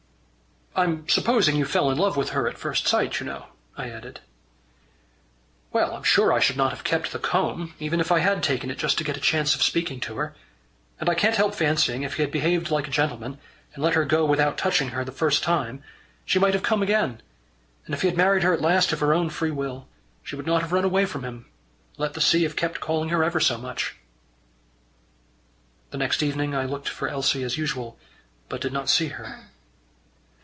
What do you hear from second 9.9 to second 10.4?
to her.